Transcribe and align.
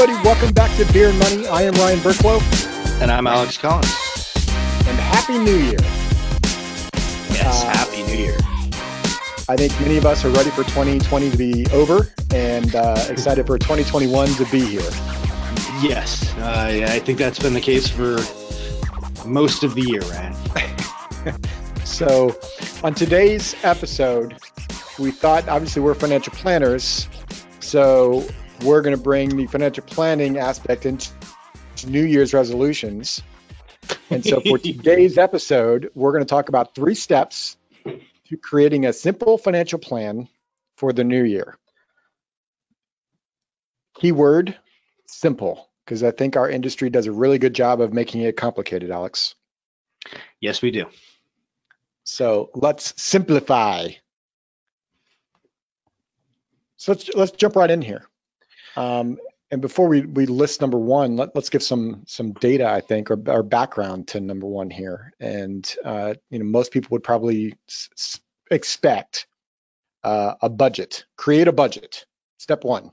everybody. 0.00 0.28
Welcome 0.28 0.52
back 0.52 0.76
to 0.76 0.92
Beer 0.92 1.08
and 1.08 1.18
Money. 1.18 1.48
I 1.48 1.62
am 1.62 1.74
Ryan 1.74 1.98
Burklo. 1.98 2.40
And 3.02 3.10
I'm 3.10 3.26
Alex 3.26 3.58
Collins. 3.58 3.90
And 4.86 4.96
Happy 4.96 5.38
New 5.38 5.56
Year. 5.56 5.78
Yes, 7.30 7.64
uh, 7.64 7.70
Happy 7.70 8.04
New 8.04 8.16
Year. 8.16 8.36
I 9.48 9.56
think 9.56 9.72
many 9.80 9.96
of 9.96 10.06
us 10.06 10.24
are 10.24 10.30
ready 10.30 10.50
for 10.50 10.62
2020 10.62 11.30
to 11.30 11.36
be 11.36 11.66
over 11.72 12.12
and 12.32 12.76
uh, 12.76 13.06
excited 13.08 13.46
for 13.46 13.58
2021 13.58 14.28
to 14.34 14.44
be 14.52 14.60
here. 14.60 14.88
Yes, 15.82 16.32
uh, 16.36 16.86
I 16.86 17.00
think 17.00 17.18
that's 17.18 17.40
been 17.40 17.54
the 17.54 17.60
case 17.60 17.88
for 17.88 18.18
most 19.26 19.64
of 19.64 19.74
the 19.74 19.82
year, 19.82 20.02
Ryan. 20.02 21.44
so, 21.84 22.38
on 22.84 22.94
today's 22.94 23.56
episode, 23.64 24.36
we 25.00 25.10
thought 25.10 25.48
obviously 25.48 25.82
we're 25.82 25.94
financial 25.94 26.34
planners, 26.34 27.08
so 27.58 28.24
we're 28.62 28.82
going 28.82 28.96
to 28.96 29.02
bring 29.02 29.36
the 29.36 29.46
financial 29.46 29.84
planning 29.84 30.38
aspect 30.38 30.86
into 30.86 31.10
New 31.86 32.04
Year's 32.04 32.34
resolutions. 32.34 33.22
And 34.10 34.24
so 34.24 34.40
for 34.40 34.58
today's 34.58 35.18
episode, 35.18 35.90
we're 35.94 36.12
going 36.12 36.24
to 36.24 36.28
talk 36.28 36.48
about 36.48 36.74
three 36.74 36.94
steps 36.94 37.56
to 37.84 38.36
creating 38.36 38.86
a 38.86 38.92
simple 38.92 39.38
financial 39.38 39.78
plan 39.78 40.28
for 40.76 40.92
the 40.92 41.04
new 41.04 41.22
year. 41.22 41.56
Keyword 44.00 44.56
simple, 45.06 45.68
because 45.84 46.02
I 46.02 46.10
think 46.10 46.36
our 46.36 46.48
industry 46.48 46.90
does 46.90 47.06
a 47.06 47.12
really 47.12 47.38
good 47.38 47.54
job 47.54 47.80
of 47.80 47.92
making 47.92 48.22
it 48.22 48.36
complicated, 48.36 48.90
Alex. 48.90 49.34
Yes, 50.40 50.62
we 50.62 50.70
do. 50.70 50.86
So 52.04 52.50
let's 52.54 53.00
simplify. 53.00 53.88
So 56.76 56.92
let's 56.92 57.10
let's 57.14 57.32
jump 57.32 57.56
right 57.56 57.70
in 57.70 57.82
here. 57.82 58.06
Um, 58.78 59.18
and 59.50 59.60
before 59.60 59.88
we, 59.88 60.02
we 60.02 60.26
list 60.26 60.60
number 60.60 60.78
one, 60.78 61.16
let, 61.16 61.34
us 61.36 61.48
give 61.48 61.64
some 61.64 62.04
some 62.06 62.32
data, 62.32 62.68
I 62.68 62.80
think, 62.80 63.10
or, 63.10 63.20
or 63.26 63.42
background 63.42 64.08
to 64.08 64.20
number 64.20 64.46
one 64.46 64.70
here. 64.70 65.12
And 65.18 65.68
uh, 65.84 66.14
you 66.30 66.38
know, 66.38 66.44
most 66.44 66.70
people 66.70 66.90
would 66.92 67.02
probably 67.02 67.54
s- 67.68 68.20
expect 68.50 69.26
uh, 70.04 70.34
a 70.40 70.48
budget. 70.48 71.06
Create 71.16 71.48
a 71.48 71.52
budget. 71.52 72.06
Step 72.38 72.62
one. 72.62 72.92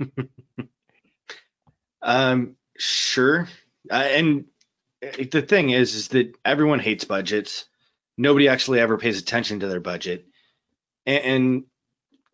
um, 2.02 2.56
sure. 2.78 3.48
Uh, 3.90 3.94
and 3.94 4.44
uh, 5.04 5.24
the 5.30 5.42
thing 5.42 5.68
is, 5.68 5.94
is 5.96 6.08
that 6.08 6.34
everyone 6.46 6.78
hates 6.78 7.04
budgets. 7.04 7.66
Nobody 8.16 8.48
actually 8.48 8.80
ever 8.80 8.96
pays 8.96 9.20
attention 9.20 9.60
to 9.60 9.66
their 9.66 9.80
budget. 9.80 10.24
And, 11.04 11.24
and 11.24 11.64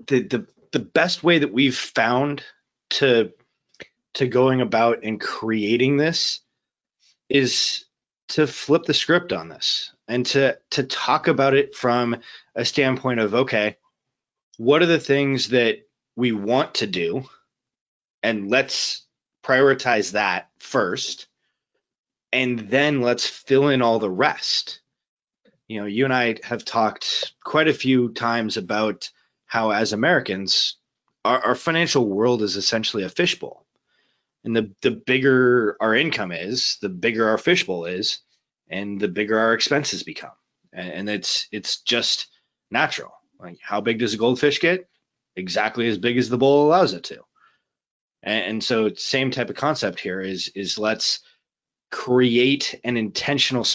the 0.06 0.22
the 0.22 0.46
the 0.78 0.84
best 0.84 1.24
way 1.24 1.40
that 1.40 1.52
we've 1.52 1.76
found 1.76 2.44
to 2.90 3.32
to 4.14 4.26
going 4.28 4.60
about 4.60 5.00
and 5.02 5.20
creating 5.20 5.96
this 5.96 6.40
is 7.28 7.84
to 8.28 8.46
flip 8.46 8.84
the 8.84 8.94
script 8.94 9.32
on 9.32 9.48
this 9.48 9.92
and 10.06 10.24
to 10.26 10.56
to 10.70 10.84
talk 10.84 11.26
about 11.26 11.54
it 11.54 11.74
from 11.74 12.16
a 12.54 12.64
standpoint 12.64 13.18
of 13.18 13.34
okay 13.34 13.76
what 14.56 14.82
are 14.82 14.86
the 14.86 15.00
things 15.00 15.48
that 15.48 15.78
we 16.16 16.32
want 16.32 16.74
to 16.74 16.86
do? 16.86 17.24
And 18.22 18.50
let's 18.50 19.06
prioritize 19.44 20.12
that 20.12 20.50
first. 20.58 21.28
And 22.32 22.58
then 22.58 23.00
let's 23.00 23.26
fill 23.26 23.68
in 23.68 23.82
all 23.82 24.00
the 24.00 24.10
rest. 24.10 24.80
You 25.68 25.80
know 25.80 25.86
you 25.86 26.04
and 26.04 26.14
i 26.14 26.36
have 26.44 26.64
talked 26.64 27.34
quite 27.44 27.68
a 27.68 27.74
few 27.74 28.08
times 28.08 28.56
about 28.56 29.10
how 29.48 29.70
as 29.70 29.92
Americans, 29.92 30.76
our, 31.24 31.40
our 31.40 31.54
financial 31.56 32.06
world 32.06 32.42
is 32.42 32.54
essentially 32.54 33.02
a 33.02 33.08
fishbowl. 33.08 33.66
And 34.44 34.54
the, 34.54 34.72
the 34.82 34.92
bigger 34.92 35.76
our 35.80 35.94
income 35.94 36.30
is, 36.30 36.78
the 36.80 36.88
bigger 36.88 37.28
our 37.28 37.38
fishbowl 37.38 37.86
is, 37.86 38.20
and 38.70 39.00
the 39.00 39.08
bigger 39.08 39.36
our 39.38 39.54
expenses 39.54 40.04
become. 40.04 40.30
And, 40.72 40.92
and 40.92 41.10
it's 41.10 41.48
it's 41.50 41.80
just 41.80 42.28
natural. 42.70 43.12
Like 43.40 43.58
how 43.60 43.80
big 43.80 43.98
does 43.98 44.14
a 44.14 44.18
goldfish 44.18 44.60
get? 44.60 44.88
Exactly 45.34 45.88
as 45.88 45.98
big 45.98 46.18
as 46.18 46.28
the 46.28 46.38
bowl 46.38 46.66
allows 46.66 46.92
it 46.92 47.04
to. 47.04 47.22
And, 48.22 48.44
and 48.44 48.64
so 48.64 48.92
same 48.94 49.30
type 49.30 49.50
of 49.50 49.56
concept 49.56 49.98
here 49.98 50.20
is 50.20 50.48
is 50.54 50.78
let's 50.78 51.20
create 51.90 52.78
an 52.84 52.96
intentional 52.96 53.66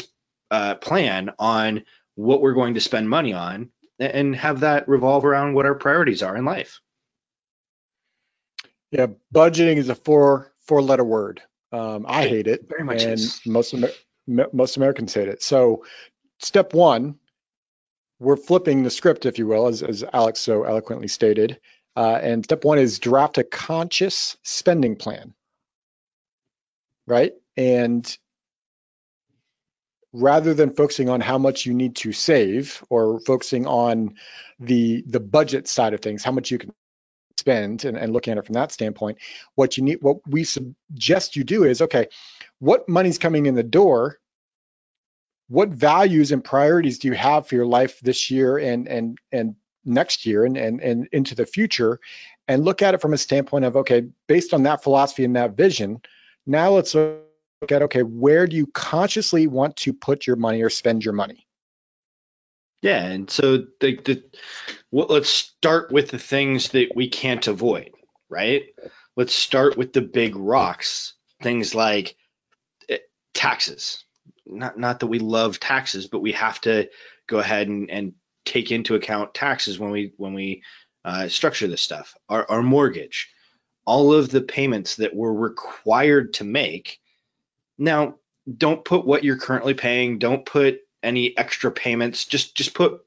uh, 0.52 0.76
plan 0.76 1.32
on 1.40 1.84
what 2.16 2.42
we're 2.42 2.54
going 2.54 2.76
to 2.76 2.80
spend 2.80 3.10
money 3.10 3.34
on 3.34 3.70
and 4.00 4.36
have 4.36 4.62
that 4.62 4.88
revolve 4.88 5.26
around 5.26 5.54
what 5.54 5.66
our 5.66 5.76
priorities 5.76 6.24
are 6.24 6.36
in 6.36 6.46
life. 6.46 6.82
Yeah, 8.92 9.08
budgeting 9.34 9.78
is 9.78 9.90
a 9.90 9.96
four 9.96 10.54
four 10.68 10.82
letter 10.82 11.04
word. 11.04 11.42
Um, 11.72 12.06
I 12.08 12.28
hate 12.28 12.48
it, 12.48 12.68
very 12.70 12.84
much, 12.84 13.04
and 13.04 13.14
is. 13.14 13.42
most 13.46 13.74
most 14.28 14.78
Americans 14.78 15.14
hate 15.14 15.28
it. 15.28 15.42
So, 15.42 15.86
step 16.40 16.74
one, 16.74 17.16
we're 18.20 18.38
flipping 18.38 18.84
the 18.84 18.90
script, 18.90 19.26
if 19.26 19.40
you 19.40 19.48
will, 19.48 19.68
as, 19.68 19.84
as 19.84 20.04
Alex 20.14 20.40
so 20.40 20.64
eloquently 20.64 21.08
stated. 21.08 21.60
Uh, 21.96 22.20
and 22.22 22.44
step 22.44 22.64
one 22.64 22.80
is 22.80 23.00
draft 23.00 23.38
a 23.38 23.44
conscious 23.44 24.38
spending 24.44 24.96
plan, 24.96 25.34
right? 27.06 27.34
And 27.58 28.18
rather 30.14 30.54
than 30.54 30.74
focusing 30.74 31.10
on 31.10 31.20
how 31.20 31.40
much 31.40 31.66
you 31.66 31.74
need 31.74 31.96
to 31.98 32.14
save 32.14 32.84
or 32.90 33.20
focusing 33.22 33.66
on 33.66 34.16
the 34.60 35.04
the 35.08 35.20
budget 35.20 35.68
side 35.68 35.94
of 35.94 36.00
things, 36.00 36.24
how 36.24 36.32
much 36.32 36.52
you 36.52 36.60
can 36.60 36.72
spend 37.38 37.84
and, 37.84 37.98
and 37.98 38.14
looking 38.14 38.32
at 38.32 38.38
it 38.38 38.46
from 38.46 38.54
that 38.54 38.72
standpoint, 38.72 39.18
what 39.56 39.76
you 39.76 39.84
need 39.84 39.98
what 40.02 40.18
we 40.28 40.44
suggest 40.44 41.36
you 41.36 41.44
do 41.44 41.64
is 41.64 41.82
okay, 41.82 42.08
what 42.60 42.88
money's 42.88 43.18
coming 43.18 43.48
in 43.48 43.56
the 43.56 43.64
door? 43.64 44.20
What 45.50 45.70
values 45.70 46.32
and 46.32 46.44
priorities 46.44 47.00
do 47.00 47.10
you 47.10 47.14
have 47.16 47.48
for 47.48 47.56
your 47.56 47.66
life 47.66 48.00
this 48.00 48.32
year 48.32 48.58
and 48.58 48.88
and 48.88 49.18
and 49.32 49.56
next 49.84 50.26
year 50.26 50.46
and 50.46 50.56
and, 50.56 50.80
and 50.80 51.08
into 51.12 51.36
the 51.36 51.46
future? 51.46 52.00
And 52.48 52.64
look 52.64 52.82
at 52.82 52.94
it 52.94 53.02
from 53.02 53.14
a 53.14 53.18
standpoint 53.18 53.66
of 53.66 53.76
okay, 53.78 54.08
based 54.28 54.54
on 54.54 54.64
that 54.64 54.84
philosophy 54.84 55.26
and 55.26 55.36
that 55.36 55.58
vision, 55.58 56.02
now 56.46 56.72
let's 56.72 56.96
look 57.64 57.72
at 57.72 57.84
okay, 57.84 58.04
where 58.04 58.46
do 58.46 58.56
you 58.56 58.68
consciously 58.68 59.48
want 59.48 59.78
to 59.78 59.94
put 59.94 60.28
your 60.28 60.36
money 60.36 60.62
or 60.62 60.70
spend 60.70 61.04
your 61.04 61.14
money? 61.14 61.48
Yeah, 62.82 63.06
and 63.06 63.30
so 63.30 63.60
the, 63.80 63.96
the 64.04 64.24
well, 64.92 65.08
let's 65.10 65.30
start 65.30 65.92
with 65.92 66.10
the 66.10 66.20
things 66.20 66.70
that 66.70 66.90
we 66.94 67.08
can't 67.08 67.48
avoid, 67.48 67.92
right? 68.30 68.64
Let's 69.16 69.34
start 69.34 69.78
with 69.78 69.94
the 69.94 70.02
big 70.02 70.36
rocks, 70.36 71.14
things 71.42 71.74
like 71.74 72.18
eh, 72.90 72.98
taxes. 73.34 74.04
Not 74.46 74.78
not 74.78 75.00
that 75.00 75.08
we 75.08 75.20
love 75.20 75.60
taxes, 75.62 76.08
but 76.08 76.20
we 76.20 76.34
have 76.34 76.60
to 76.62 76.90
go 77.28 77.40
ahead 77.40 77.70
and, 77.70 77.90
and 77.90 78.14
take 78.44 78.72
into 78.72 78.96
account 78.96 79.34
taxes 79.34 79.80
when 79.80 79.92
we 79.92 80.12
when 80.18 80.34
we 80.34 80.64
uh, 81.06 81.30
structure 81.30 81.68
this 81.68 81.82
stuff. 81.82 82.14
Our, 82.28 82.46
our 82.52 82.62
mortgage, 82.62 83.30
all 83.86 84.14
of 84.14 84.30
the 84.30 84.42
payments 84.42 84.98
that 84.98 85.16
we're 85.16 85.32
required 85.32 86.34
to 86.36 86.44
make 86.44 87.00
now, 87.78 88.16
don't 88.58 88.84
put 88.84 89.06
what 89.06 89.24
you're 89.24 89.38
currently 89.38 89.74
paying. 89.74 90.20
Don't 90.20 90.46
put 90.46 90.80
any 91.02 91.38
extra 91.38 91.72
payments. 91.72 92.26
Just 92.26 92.56
just 92.56 92.74
put 92.74 93.02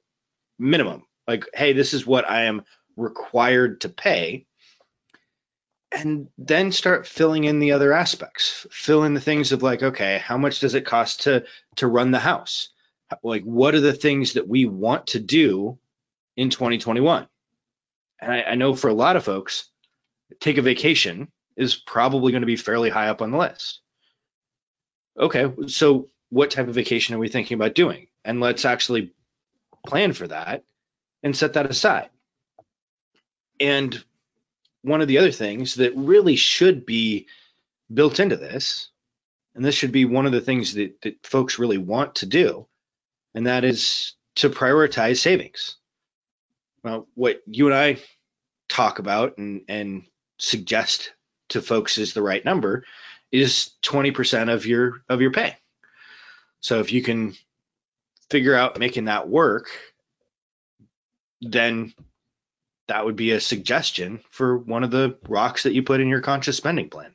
minimum. 0.58 1.04
Like, 1.26 1.44
hey, 1.54 1.72
this 1.72 1.94
is 1.94 2.06
what 2.06 2.28
I 2.28 2.44
am 2.44 2.64
required 2.96 3.82
to 3.82 3.88
pay. 3.88 4.46
And 5.92 6.28
then 6.36 6.72
start 6.72 7.06
filling 7.06 7.44
in 7.44 7.58
the 7.58 7.72
other 7.72 7.92
aspects. 7.92 8.66
Fill 8.70 9.04
in 9.04 9.14
the 9.14 9.20
things 9.20 9.52
of 9.52 9.62
like, 9.62 9.82
okay, 9.82 10.18
how 10.18 10.36
much 10.36 10.60
does 10.60 10.74
it 10.74 10.86
cost 10.86 11.22
to 11.22 11.44
to 11.76 11.86
run 11.86 12.10
the 12.10 12.18
house? 12.18 12.70
Like, 13.22 13.44
what 13.44 13.74
are 13.74 13.80
the 13.80 13.92
things 13.92 14.32
that 14.32 14.48
we 14.48 14.64
want 14.66 15.08
to 15.08 15.20
do 15.20 15.78
in 16.36 16.50
2021? 16.50 17.28
And 18.18 18.32
I, 18.32 18.42
I 18.42 18.54
know 18.56 18.74
for 18.74 18.88
a 18.88 18.94
lot 18.94 19.16
of 19.16 19.24
folks, 19.24 19.70
take 20.40 20.58
a 20.58 20.62
vacation 20.62 21.28
is 21.56 21.76
probably 21.76 22.32
going 22.32 22.42
to 22.42 22.46
be 22.46 22.56
fairly 22.56 22.90
high 22.90 23.08
up 23.08 23.22
on 23.22 23.30
the 23.30 23.38
list 23.38 23.80
okay, 25.18 25.52
so 25.68 26.08
what 26.30 26.50
type 26.50 26.68
of 26.68 26.74
vacation 26.74 27.14
are 27.14 27.18
we 27.18 27.28
thinking 27.28 27.54
about 27.54 27.74
doing? 27.74 28.08
And 28.24 28.40
let's 28.40 28.64
actually 28.64 29.12
plan 29.86 30.12
for 30.12 30.26
that 30.26 30.64
and 31.22 31.36
set 31.36 31.54
that 31.54 31.70
aside. 31.70 32.10
And 33.60 34.02
one 34.82 35.00
of 35.00 35.08
the 35.08 35.18
other 35.18 35.32
things 35.32 35.76
that 35.76 35.96
really 35.96 36.36
should 36.36 36.86
be 36.86 37.26
built 37.92 38.20
into 38.20 38.36
this, 38.36 38.90
and 39.54 39.64
this 39.64 39.74
should 39.74 39.92
be 39.92 40.04
one 40.04 40.26
of 40.26 40.32
the 40.32 40.40
things 40.40 40.74
that, 40.74 41.00
that 41.02 41.26
folks 41.26 41.58
really 41.58 41.78
want 41.78 42.16
to 42.16 42.26
do, 42.26 42.66
and 43.34 43.46
that 43.46 43.64
is 43.64 44.14
to 44.36 44.50
prioritize 44.50 45.18
savings. 45.18 45.76
Well, 46.82 47.08
what 47.14 47.40
you 47.46 47.66
and 47.66 47.74
I 47.74 47.98
talk 48.68 48.98
about 48.98 49.38
and, 49.38 49.62
and 49.68 50.04
suggest 50.38 51.12
to 51.48 51.62
folks 51.62 51.98
is 51.98 52.12
the 52.12 52.22
right 52.22 52.44
number 52.44 52.84
is 53.32 53.72
20% 53.82 54.52
of 54.52 54.66
your 54.66 55.02
of 55.08 55.20
your 55.20 55.32
pay. 55.32 55.56
So 56.60 56.80
if 56.80 56.92
you 56.92 57.02
can 57.02 57.34
figure 58.30 58.54
out 58.54 58.78
making 58.78 59.06
that 59.06 59.28
work, 59.28 59.68
then 61.40 61.94
that 62.88 63.04
would 63.04 63.16
be 63.16 63.32
a 63.32 63.40
suggestion 63.40 64.20
for 64.30 64.58
one 64.58 64.84
of 64.84 64.90
the 64.90 65.18
rocks 65.28 65.64
that 65.64 65.74
you 65.74 65.82
put 65.82 66.00
in 66.00 66.08
your 66.08 66.20
conscious 66.20 66.56
spending 66.56 66.88
plan. 66.88 67.12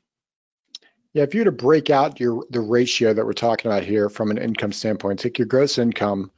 Yeah, 1.13 1.23
if 1.23 1.33
you 1.33 1.41
were 1.41 1.45
to 1.45 1.51
break 1.51 1.89
out 1.89 2.19
your 2.19 2.45
the 2.49 2.61
ratio 2.61 3.13
that 3.13 3.25
we're 3.25 3.33
talking 3.33 3.69
about 3.69 3.83
here 3.83 4.09
from 4.09 4.31
an 4.31 4.37
income 4.37 4.71
standpoint, 4.71 5.19
take 5.19 5.39
your 5.39 5.47
gross 5.47 5.77
income, 5.77 6.31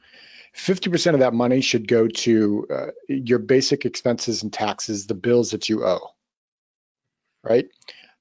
50% 0.56 1.14
of 1.14 1.20
that 1.20 1.34
money 1.34 1.60
should 1.60 1.86
go 1.86 2.08
to 2.08 2.66
uh, 2.70 2.86
your 3.08 3.38
basic 3.38 3.84
expenses 3.84 4.42
and 4.42 4.52
taxes, 4.52 5.06
the 5.06 5.14
bills 5.14 5.50
that 5.50 5.68
you 5.68 5.84
owe. 5.84 6.10
Right? 7.42 7.68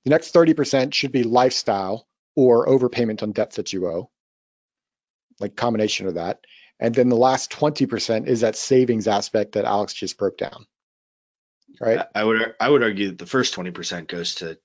The 0.05 0.09
next 0.09 0.33
30% 0.33 0.93
should 0.93 1.11
be 1.11 1.23
lifestyle 1.23 2.07
or 2.35 2.67
overpayment 2.67 3.23
on 3.23 3.31
debts 3.31 3.55
that 3.55 3.71
you 3.73 3.87
owe, 3.87 4.09
like 5.39 5.55
combination 5.55 6.07
of 6.07 6.15
that. 6.15 6.39
And 6.79 6.93
then 6.93 7.09
the 7.09 7.15
last 7.15 7.51
20% 7.51 8.27
is 8.27 8.41
that 8.41 8.55
savings 8.55 9.07
aspect 9.07 9.53
that 9.53 9.65
Alex 9.65 9.93
just 9.93 10.17
broke 10.17 10.37
down. 10.37 10.65
Right? 11.79 12.05
I 12.13 12.23
would 12.23 12.55
I 12.59 12.69
would 12.69 12.83
argue 12.83 13.09
that 13.09 13.17
the 13.17 13.25
first 13.25 13.55
20% 13.55 14.07
goes 14.07 14.35
to 14.35 14.59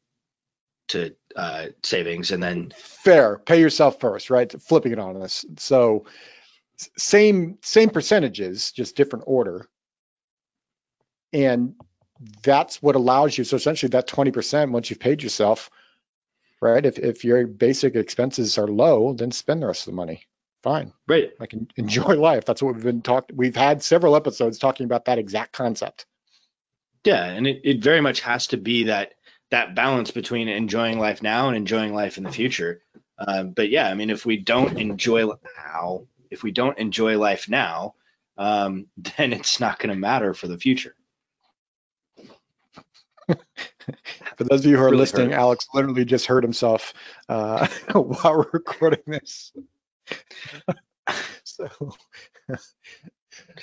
to 0.89 1.15
uh, 1.37 1.67
savings 1.83 2.31
and 2.31 2.43
then 2.43 2.73
fair 2.77 3.39
pay 3.39 3.61
yourself 3.61 4.01
first 4.01 4.31
right 4.31 4.51
flipping 4.63 4.93
it 4.93 4.99
on 4.99 5.23
us 5.23 5.45
so 5.59 6.07
same 6.97 7.59
same 7.63 7.91
percentages 7.91 8.73
just 8.73 8.97
different 8.97 9.25
order 9.29 9.69
and 11.33 11.75
that's 12.43 12.83
what 12.83 12.97
allows 12.97 13.37
you 13.37 13.45
so 13.45 13.57
essentially 13.57 13.91
that 13.91 14.09
20% 14.09 14.71
once 14.71 14.91
you've 14.91 15.01
paid 15.01 15.23
yourself 15.23 15.71
right 16.61 16.85
if, 16.85 16.99
if 16.99 17.25
your 17.25 17.47
basic 17.47 17.95
expenses 17.95 18.59
are 18.59 18.67
low 18.67 19.13
then 19.13 19.31
spend 19.31 19.63
the 19.63 19.67
rest 19.67 19.87
of 19.87 19.93
the 19.93 19.97
money. 19.97 20.25
Fine. 20.65 20.93
Right. 21.07 21.31
I 21.41 21.47
can 21.47 21.69
enjoy 21.77 22.17
life. 22.17 22.45
That's 22.45 22.61
what 22.61 22.75
we've 22.75 22.83
been 22.83 23.03
talking 23.03 23.37
we've 23.37 23.57
had 23.57 23.83
several 23.83 24.17
episodes 24.17 24.59
talking 24.59 24.85
about 24.85 25.05
that 25.05 25.19
exact 25.19 25.53
concept. 25.53 26.07
Yeah 27.05 27.25
and 27.25 27.47
it, 27.47 27.61
it 27.65 27.83
very 27.83 28.01
much 28.01 28.21
has 28.21 28.49
to 28.49 28.57
be 28.57 28.85
that 28.85 29.13
that 29.51 29.75
balance 29.75 30.11
between 30.11 30.49
enjoying 30.49 30.99
life 30.99 31.23
now 31.23 31.49
and 31.49 31.57
enjoying 31.57 31.95
life 31.95 32.19
in 32.19 32.25
the 32.25 32.33
future. 32.33 32.83
Uh, 33.19 33.45
but 33.45 33.71
yeah, 33.71 33.89
I 33.89 33.95
mean, 33.95 34.11
if 34.11 34.25
we 34.27 34.37
don't 34.37 34.79
enjoy 34.79 35.27
now, 35.57 36.07
if 36.31 36.43
we 36.43 36.53
don't 36.53 36.79
enjoy 36.79 37.19
life 37.19 37.49
now, 37.49 37.95
um, 38.37 38.87
then 39.17 39.33
it's 39.33 39.61
not 39.61 39.79
going 39.79 39.95
to 39.95 40.01
matter 40.01 40.35
for 40.35 40.49
the 40.49 40.59
future. 40.59 40.95
for 44.37 44.45
those 44.45 44.61
of 44.61 44.67
you 44.67 44.77
who 44.77 44.83
are 44.83 44.87
really 44.87 44.99
listening, 44.99 45.31
hurt. 45.31 45.39
Alex 45.39 45.67
literally 45.75 46.05
just 46.05 46.27
hurt 46.27 46.45
himself 46.45 46.95
uh, 47.29 47.67
while 47.93 48.39
we're 48.39 48.51
recording 48.53 49.03
this. 49.07 49.53
so, 51.45 51.69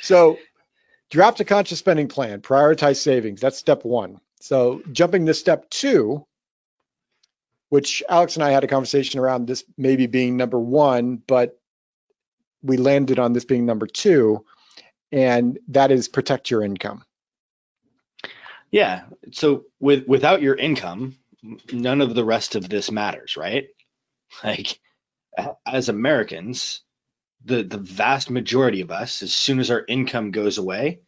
so 0.02 0.38
draft 1.10 1.40
a 1.40 1.46
conscious 1.46 1.80
spending 1.80 2.08
plan, 2.08 2.42
prioritize 2.42 2.98
savings. 2.98 3.42
That's 3.42 3.58
step 3.58 3.86
one. 3.86 4.20
So 4.42 4.82
jumping 4.92 5.26
to 5.26 5.34
step 5.34 5.70
two, 5.70 6.26
which 7.70 8.04
Alex 8.08 8.36
and 8.36 8.44
I 8.44 8.52
had 8.52 8.64
a 8.64 8.68
conversation 8.68 9.20
around 9.20 9.48
this 9.48 9.64
maybe 9.78 10.08
being 10.08 10.38
number 10.38 10.60
one, 10.60 11.18
but 11.18 11.60
we 12.62 12.78
landed 12.78 13.20
on 13.20 13.34
this 13.34 13.46
being 13.46 13.66
number 13.66 13.88
two, 13.88 14.46
and 15.12 15.60
that 15.70 15.92
is 15.92 16.08
protect 16.08 16.52
your 16.52 16.64
income. 16.64 17.04
Yeah. 18.76 19.04
So 19.32 19.64
with 19.80 20.06
without 20.06 20.42
your 20.42 20.54
income, 20.54 21.16
none 21.72 22.02
of 22.02 22.14
the 22.14 22.26
rest 22.26 22.56
of 22.56 22.68
this 22.68 22.92
matters, 22.92 23.38
right? 23.38 23.68
Like 24.44 24.78
as 25.66 25.88
Americans, 25.88 26.82
the 27.46 27.64
the 27.64 27.78
vast 27.78 28.30
majority 28.30 28.82
of 28.82 28.92
us, 28.92 29.24
as 29.24 29.32
soon 29.32 29.60
as 29.60 29.72
our 29.72 29.86
income 29.88 30.32
goes 30.32 30.58
away, 30.58 31.00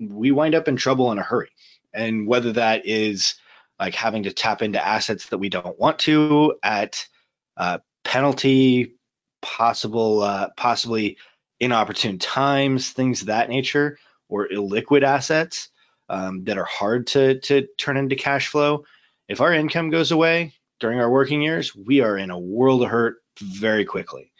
we 0.00 0.30
wind 0.30 0.54
up 0.54 0.68
in 0.68 0.76
trouble 0.76 1.12
in 1.12 1.18
a 1.18 1.22
hurry 1.22 1.50
and 1.92 2.26
whether 2.26 2.52
that 2.54 2.86
is 2.86 3.34
like 3.78 3.94
having 3.94 4.22
to 4.22 4.32
tap 4.32 4.62
into 4.62 4.82
assets 4.82 5.26
that 5.26 5.38
we 5.38 5.50
don't 5.50 5.78
want 5.78 5.98
to 6.00 6.54
at 6.62 7.04
uh, 7.58 7.78
penalty, 8.04 8.94
possible, 9.42 10.22
uh, 10.22 10.48
possibly 10.56 11.18
inopportune 11.60 12.18
times, 12.18 12.90
things 12.90 13.20
of 13.20 13.26
that 13.26 13.50
nature, 13.50 13.98
or 14.30 14.48
illiquid 14.48 15.02
assets 15.02 15.68
um, 16.08 16.44
that 16.44 16.58
are 16.58 16.64
hard 16.64 17.08
to 17.08 17.40
to 17.40 17.66
turn 17.76 17.96
into 17.96 18.16
cash 18.16 18.48
flow. 18.48 18.84
If 19.28 19.40
our 19.40 19.52
income 19.52 19.90
goes 19.90 20.10
away 20.10 20.54
during 20.80 21.00
our 21.00 21.10
working 21.10 21.42
years, 21.42 21.74
we 21.74 22.00
are 22.00 22.16
in 22.16 22.30
a 22.30 22.38
world 22.38 22.82
of 22.82 22.90
hurt 22.90 23.16
very 23.40 23.84
quickly. 23.84 24.32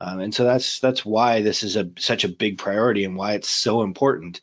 Um, 0.00 0.20
and 0.20 0.34
so 0.34 0.44
that's 0.44 0.80
that's 0.80 1.04
why 1.04 1.42
this 1.42 1.62
is 1.62 1.76
a 1.76 1.90
such 1.98 2.24
a 2.24 2.28
big 2.28 2.58
priority 2.58 3.04
and 3.04 3.16
why 3.16 3.34
it's 3.34 3.48
so 3.48 3.82
important. 3.82 4.40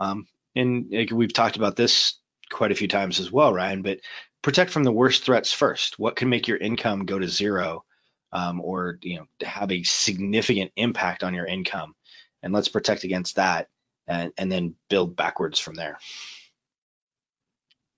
Um, 0.00 0.26
and 0.56 0.86
we've 1.12 1.32
talked 1.32 1.56
about 1.56 1.76
this 1.76 2.14
quite 2.50 2.72
a 2.72 2.76
few 2.76 2.88
times 2.88 3.20
as 3.20 3.30
well, 3.30 3.52
Ryan, 3.52 3.82
but 3.82 3.98
protect 4.40 4.70
from 4.70 4.84
the 4.84 4.92
worst 4.92 5.24
threats 5.24 5.52
first. 5.52 5.98
What 5.98 6.16
can 6.16 6.28
make 6.28 6.48
your 6.48 6.56
income 6.56 7.06
go 7.06 7.18
to 7.18 7.28
zero 7.28 7.84
um, 8.32 8.60
or 8.60 8.98
you 9.02 9.16
know 9.16 9.26
have 9.42 9.72
a 9.72 9.82
significant 9.82 10.72
impact 10.76 11.22
on 11.22 11.34
your 11.34 11.46
income? 11.46 11.94
And 12.42 12.52
let's 12.52 12.68
protect 12.68 13.04
against 13.04 13.36
that 13.36 13.68
and, 14.06 14.32
and 14.36 14.50
then 14.50 14.74
build 14.88 15.16
backwards 15.16 15.58
from 15.58 15.74
there. 15.74 15.98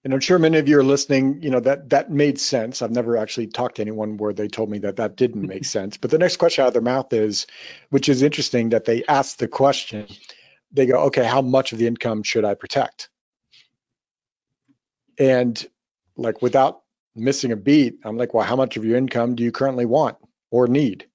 And 0.04 0.14
I'm 0.14 0.20
sure 0.20 0.38
many 0.38 0.58
of 0.58 0.68
you 0.68 0.78
are 0.78 0.84
listening, 0.84 1.42
you 1.42 1.50
know, 1.50 1.58
that 1.58 1.90
that 1.90 2.12
made 2.12 2.38
sense. 2.38 2.80
I've 2.80 2.92
never 2.92 3.16
actually 3.16 3.48
talked 3.48 3.76
to 3.76 3.82
anyone 3.82 4.18
where 4.18 4.32
they 4.32 4.46
told 4.46 4.70
me 4.70 4.78
that 4.78 4.96
that 4.96 5.16
didn't 5.16 5.42
make 5.48 5.64
sense. 5.64 5.96
But 5.96 6.12
the 6.12 6.18
next 6.18 6.36
question 6.36 6.62
out 6.62 6.68
of 6.68 6.74
their 6.74 6.82
mouth 6.82 7.12
is, 7.12 7.48
which 7.90 8.08
is 8.08 8.22
interesting 8.22 8.68
that 8.68 8.84
they 8.84 9.02
ask 9.04 9.36
the 9.36 9.48
question, 9.48 10.06
they 10.70 10.86
go, 10.86 11.06
okay, 11.06 11.24
how 11.24 11.42
much 11.42 11.72
of 11.72 11.78
the 11.78 11.88
income 11.88 12.22
should 12.22 12.44
I 12.44 12.54
protect? 12.54 13.08
And 15.18 15.66
like 16.16 16.40
without 16.40 16.82
missing 17.16 17.50
a 17.50 17.56
beat, 17.56 17.98
I'm 18.04 18.16
like, 18.16 18.32
well, 18.32 18.46
how 18.46 18.54
much 18.54 18.76
of 18.76 18.84
your 18.84 18.96
income 18.96 19.34
do 19.34 19.42
you 19.42 19.50
currently 19.50 19.86
want 19.86 20.18
or 20.52 20.68
need? 20.68 21.08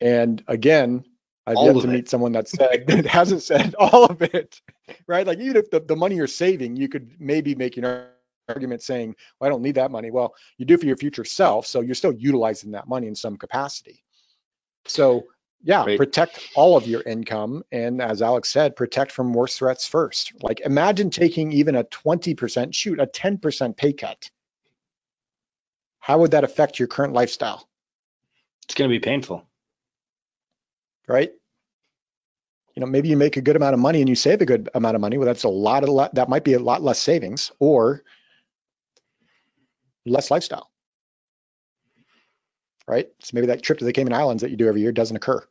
And 0.00 0.42
again, 0.46 1.04
I've 1.48 1.56
all 1.56 1.66
yet 1.66 1.82
to 1.82 1.88
it. 1.88 1.92
meet 1.92 2.08
someone 2.08 2.32
that 2.32 2.48
said 2.48 2.86
that 2.88 3.06
hasn't 3.06 3.42
said 3.42 3.74
all 3.78 4.04
of 4.04 4.20
it, 4.22 4.60
right? 5.06 5.26
Like 5.26 5.38
even 5.38 5.56
if 5.56 5.70
the, 5.70 5.80
the 5.80 5.96
money 5.96 6.16
you're 6.16 6.26
saving, 6.26 6.76
you 6.76 6.88
could 6.88 7.10
maybe 7.18 7.54
make 7.54 7.76
an 7.78 8.06
argument 8.48 8.82
saying, 8.82 9.16
well, 9.40 9.48
I 9.48 9.50
don't 9.50 9.62
need 9.62 9.76
that 9.76 9.90
money. 9.90 10.10
Well, 10.10 10.34
you 10.58 10.66
do 10.66 10.76
for 10.76 10.86
your 10.86 10.96
future 10.96 11.24
self, 11.24 11.66
so 11.66 11.80
you're 11.80 11.94
still 11.94 12.12
utilizing 12.12 12.72
that 12.72 12.86
money 12.86 13.06
in 13.06 13.14
some 13.14 13.36
capacity. 13.36 14.04
So 14.86 15.24
yeah, 15.62 15.84
protect 15.96 16.40
all 16.54 16.76
of 16.76 16.86
your 16.86 17.02
income. 17.02 17.64
And 17.72 18.00
as 18.02 18.22
Alex 18.22 18.50
said, 18.50 18.76
protect 18.76 19.10
from 19.10 19.32
worse 19.32 19.56
threats 19.56 19.86
first. 19.86 20.32
Like 20.42 20.60
imagine 20.60 21.10
taking 21.10 21.52
even 21.52 21.74
a 21.76 21.84
20%, 21.84 22.74
shoot, 22.74 23.00
a 23.00 23.06
10% 23.06 23.76
pay 23.76 23.92
cut. 23.92 24.30
How 25.98 26.18
would 26.18 26.30
that 26.30 26.44
affect 26.44 26.78
your 26.78 26.88
current 26.88 27.12
lifestyle? 27.12 27.68
It's 28.64 28.74
going 28.74 28.90
to 28.90 28.94
be 28.94 29.00
painful. 29.00 29.44
Right? 31.06 31.32
You 32.78 32.84
know, 32.84 32.86
maybe 32.86 33.08
you 33.08 33.16
make 33.16 33.36
a 33.36 33.40
good 33.40 33.56
amount 33.56 33.74
of 33.74 33.80
money 33.80 34.00
and 34.00 34.08
you 34.08 34.14
save 34.14 34.40
a 34.40 34.46
good 34.46 34.68
amount 34.72 34.94
of 34.94 35.00
money. 35.00 35.18
Well, 35.18 35.26
that's 35.26 35.42
a 35.42 35.48
lot 35.48 35.82
of, 35.82 36.14
that 36.14 36.28
might 36.28 36.44
be 36.44 36.54
a 36.54 36.60
lot 36.60 36.80
less 36.80 37.00
savings 37.00 37.50
or 37.58 38.04
less 40.06 40.30
lifestyle 40.30 40.70
right? 42.88 43.08
So 43.20 43.32
maybe 43.34 43.48
that 43.48 43.62
trip 43.62 43.78
to 43.78 43.84
the 43.84 43.92
Cayman 43.92 44.14
Islands 44.14 44.42
that 44.42 44.50
you 44.50 44.56
do 44.56 44.66
every 44.66 44.80
year 44.80 44.92
doesn't 44.92 45.16
occur. 45.16 45.46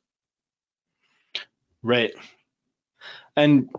Right. 1.83 2.13
And 3.35 3.69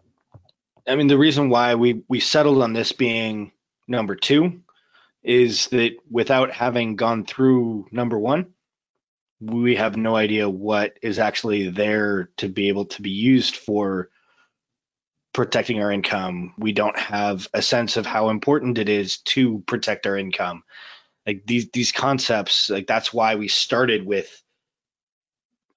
I 0.87 0.95
mean, 0.95 1.09
the 1.09 1.19
reason 1.19 1.51
why 1.51 1.75
we 1.75 2.03
we 2.09 2.21
settled 2.21 2.63
on 2.63 2.73
this 2.73 2.93
being 2.93 3.53
number 3.89 4.15
two 4.15 4.61
is 5.25 5.67
that 5.69 5.97
without 6.09 6.53
having 6.53 6.97
gone 6.97 7.27
through 7.27 7.89
number 7.91 8.19
one, 8.19 8.55
we 9.41 9.77
have 9.77 9.97
no 9.97 10.17
idea 10.17 10.49
what 10.49 10.99
is 11.03 11.19
actually 11.19 11.71
there 11.71 12.31
to 12.39 12.49
be 12.49 12.69
able 12.69 12.87
to 12.87 13.03
be 13.03 13.11
used 13.11 13.57
for 13.57 14.11
protecting 15.33 15.81
our 15.83 15.93
income. 15.93 16.55
We 16.59 16.73
don't 16.73 16.99
have 16.99 17.49
a 17.55 17.63
sense 17.63 17.97
of 17.97 18.07
how 18.07 18.31
important 18.31 18.79
it 18.79 18.89
is 18.89 19.19
to 19.19 19.61
protect 19.61 20.07
our 20.07 20.17
income. 20.17 20.65
Like 21.27 21.43
these 21.47 21.71
these 21.71 21.93
concepts 21.93 22.71
like 22.71 22.87
that's 22.87 23.13
why 23.13 23.37
we 23.37 23.49
started 23.49 24.05
with 24.05 24.43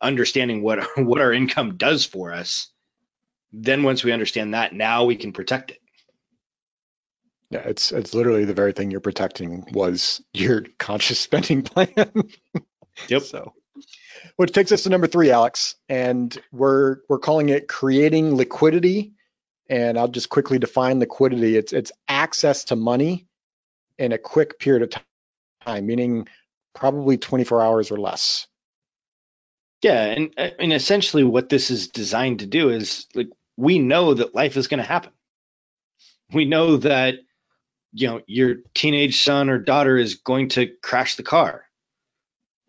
understanding 0.02 0.64
what 0.64 0.88
what 0.98 1.22
our 1.22 1.34
income 1.34 1.78
does 1.78 2.06
for 2.06 2.34
us. 2.34 2.70
Then 3.54 3.84
once 3.84 4.04
we 4.04 4.14
understand 4.14 4.54
that 4.54 4.74
now 4.74 5.06
we 5.06 5.18
can 5.18 5.34
protect 5.34 5.72
it. 5.72 5.78
Yeah 7.52 7.64
it's 7.66 7.92
it's 7.92 8.16
literally 8.16 8.46
the 8.46 8.54
very 8.54 8.72
thing 8.72 8.90
you're 8.90 9.02
protecting 9.02 9.68
was 9.74 10.22
your 10.34 10.64
conscious 10.80 11.20
spending 11.20 11.62
plan 11.62 12.12
yep 13.08 13.24
so 13.24 13.54
which 14.38 14.52
takes 14.52 14.72
us 14.72 14.84
to 14.84 14.90
number 14.90 15.08
three 15.08 15.32
alex 15.32 15.76
and 15.90 16.42
we're 16.52 16.98
we're 17.10 17.20
calling 17.20 17.50
it 17.50 17.68
creating 17.68 18.36
liquidity 18.36 19.14
and 19.70 19.98
i'll 19.98 20.08
just 20.08 20.30
quickly 20.30 20.60
define 20.60 21.00
liquidity 21.00 21.58
it's 21.58 21.74
it's 21.74 21.92
access 22.08 22.66
to 22.66 22.76
money 22.76 23.28
in 23.98 24.12
a 24.12 24.18
quick 24.18 24.60
period 24.60 24.84
of 24.84 25.02
time 25.66 25.86
meaning 25.86 26.28
probably 26.74 27.18
24 27.18 27.62
hours 27.62 27.92
or 27.92 27.98
less. 27.98 28.48
Yeah, 29.82 30.04
and 30.04 30.34
and 30.38 30.74
essentially 30.74 31.24
what 31.24 31.50
this 31.50 31.72
is 31.72 31.88
designed 31.90 32.40
to 32.40 32.46
do 32.46 32.70
is 32.70 33.08
like 33.16 33.30
we 33.58 33.80
know 33.80 34.14
that 34.14 34.36
life 34.36 34.58
is 34.58 34.68
going 34.68 34.80
to 34.80 34.88
happen. 34.88 35.12
we 36.34 36.46
know 36.46 36.78
that 36.78 37.16
you 37.94 38.08
know 38.08 38.22
your 38.28 38.58
teenage 38.74 39.24
son 39.24 39.50
or 39.50 39.60
daughter 39.60 39.98
is 39.98 40.16
going 40.16 40.50
to 40.50 40.68
crash 40.84 41.16
the 41.16 41.24
car 41.24 41.66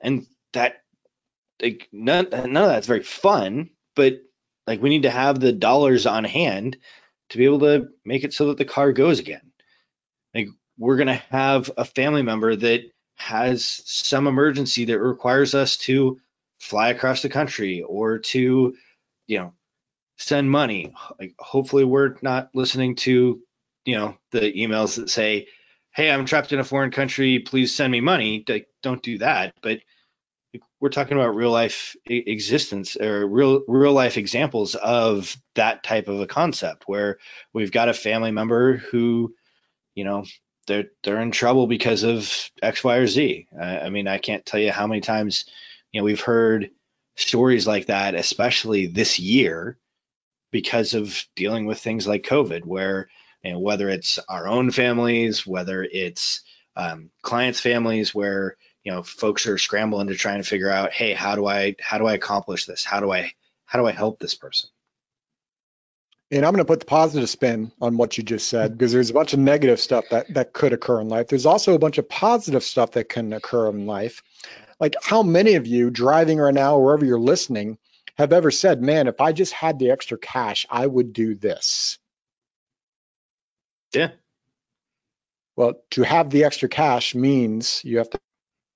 and 0.02 0.26
that 0.52 0.82
like 1.62 1.88
none, 1.92 2.28
none 2.30 2.56
of 2.56 2.68
that's 2.68 2.86
very 2.86 3.02
fun 3.02 3.70
but 3.94 4.14
like 4.66 4.80
we 4.82 4.88
need 4.88 5.02
to 5.02 5.10
have 5.10 5.40
the 5.40 5.52
dollars 5.52 6.06
on 6.06 6.24
hand 6.24 6.76
to 7.30 7.38
be 7.38 7.44
able 7.44 7.60
to 7.60 7.88
make 8.04 8.24
it 8.24 8.34
so 8.34 8.48
that 8.48 8.58
the 8.58 8.64
car 8.64 8.92
goes 8.92 9.18
again. 9.18 9.52
Like 10.34 10.48
we're 10.78 10.96
going 10.96 11.08
to 11.08 11.22
have 11.30 11.70
a 11.76 11.84
family 11.84 12.22
member 12.22 12.54
that 12.54 12.82
has 13.16 13.82
some 13.84 14.26
emergency 14.26 14.86
that 14.86 15.00
requires 15.00 15.54
us 15.54 15.76
to 15.78 16.18
fly 16.58 16.90
across 16.90 17.22
the 17.22 17.28
country 17.28 17.82
or 17.82 18.18
to 18.18 18.74
you 19.26 19.38
know 19.38 19.52
send 20.18 20.50
money. 20.50 20.94
Like 21.18 21.34
hopefully 21.38 21.84
we're 21.84 22.16
not 22.22 22.50
listening 22.54 22.96
to 22.96 23.40
you 23.84 23.96
know 23.96 24.16
the 24.30 24.40
emails 24.52 24.96
that 24.96 25.10
say 25.10 25.48
hey 25.94 26.10
i'm 26.10 26.24
trapped 26.24 26.52
in 26.52 26.60
a 26.60 26.64
foreign 26.64 26.92
country 26.92 27.40
please 27.40 27.74
send 27.74 27.90
me 27.90 28.00
money. 28.00 28.44
Like, 28.48 28.68
don't 28.82 29.02
do 29.02 29.18
that 29.18 29.54
but 29.62 29.80
we're 30.80 30.90
talking 30.90 31.16
about 31.16 31.34
real 31.34 31.50
life 31.50 31.96
existence 32.06 32.96
or 32.96 33.26
real 33.26 33.62
real 33.68 33.92
life 33.92 34.16
examples 34.16 34.74
of 34.74 35.36
that 35.54 35.82
type 35.82 36.08
of 36.08 36.20
a 36.20 36.26
concept 36.26 36.84
where 36.86 37.18
we've 37.52 37.72
got 37.72 37.88
a 37.88 37.94
family 37.94 38.30
member 38.30 38.76
who 38.76 39.34
you 39.94 40.04
know 40.04 40.24
they're 40.66 40.86
they're 41.02 41.20
in 41.20 41.30
trouble 41.30 41.66
because 41.66 42.02
of 42.02 42.50
x 42.62 42.84
y 42.84 42.96
or 42.96 43.06
z. 43.06 43.48
I, 43.58 43.80
I 43.80 43.90
mean 43.90 44.08
i 44.08 44.18
can't 44.18 44.44
tell 44.44 44.60
you 44.60 44.72
how 44.72 44.86
many 44.86 45.00
times 45.00 45.46
you 45.90 46.00
know 46.00 46.04
we've 46.04 46.20
heard 46.20 46.70
stories 47.16 47.66
like 47.66 47.86
that 47.86 48.14
especially 48.14 48.86
this 48.86 49.18
year 49.18 49.78
because 50.50 50.94
of 50.94 51.24
dealing 51.36 51.66
with 51.66 51.80
things 51.80 52.06
like 52.06 52.22
covid 52.22 52.64
where 52.64 53.08
and 53.44 53.60
whether 53.60 53.88
it's 53.88 54.18
our 54.28 54.46
own 54.46 54.70
families, 54.70 55.46
whether 55.46 55.82
it's 55.82 56.42
um, 56.76 57.10
clients' 57.22 57.60
families, 57.60 58.14
where 58.14 58.56
you 58.84 58.92
know 58.92 59.02
folks 59.02 59.46
are 59.46 59.58
scrambling 59.58 60.08
to 60.08 60.14
try 60.14 60.34
and 60.34 60.46
figure 60.46 60.70
out, 60.70 60.92
hey, 60.92 61.12
how 61.12 61.34
do 61.34 61.46
I 61.46 61.76
how 61.80 61.98
do 61.98 62.06
I 62.06 62.14
accomplish 62.14 62.66
this? 62.66 62.84
How 62.84 63.00
do 63.00 63.12
I 63.12 63.32
how 63.64 63.78
do 63.78 63.86
I 63.86 63.92
help 63.92 64.18
this 64.18 64.34
person? 64.34 64.68
And 66.30 66.46
I'm 66.46 66.52
going 66.52 66.64
to 66.64 66.70
put 66.70 66.80
the 66.80 66.86
positive 66.86 67.28
spin 67.28 67.72
on 67.80 67.98
what 67.98 68.16
you 68.16 68.24
just 68.24 68.48
said 68.48 68.72
because 68.72 68.90
there's 68.90 69.10
a 69.10 69.14
bunch 69.14 69.34
of 69.34 69.38
negative 69.38 69.78
stuff 69.78 70.06
that 70.10 70.32
that 70.34 70.52
could 70.52 70.72
occur 70.72 71.00
in 71.00 71.08
life. 71.08 71.28
There's 71.28 71.46
also 71.46 71.74
a 71.74 71.78
bunch 71.78 71.98
of 71.98 72.08
positive 72.08 72.64
stuff 72.64 72.92
that 72.92 73.08
can 73.08 73.32
occur 73.32 73.68
in 73.68 73.86
life. 73.86 74.22
Like 74.80 74.94
how 75.02 75.22
many 75.22 75.54
of 75.54 75.66
you 75.66 75.90
driving 75.90 76.38
right 76.38 76.54
now, 76.54 76.78
wherever 76.78 77.04
you're 77.04 77.20
listening, 77.20 77.78
have 78.16 78.32
ever 78.32 78.50
said, 78.50 78.82
"Man, 78.82 79.06
if 79.06 79.20
I 79.20 79.32
just 79.32 79.52
had 79.52 79.78
the 79.78 79.90
extra 79.90 80.18
cash, 80.18 80.66
I 80.70 80.86
would 80.86 81.12
do 81.12 81.34
this." 81.34 81.98
Yeah. 83.94 84.12
Well, 85.54 85.74
to 85.90 86.02
have 86.02 86.30
the 86.30 86.44
extra 86.44 86.68
cash 86.68 87.14
means 87.14 87.82
you 87.84 87.98
have 87.98 88.08
to 88.10 88.18